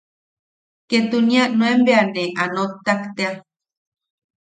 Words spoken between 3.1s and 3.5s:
tea.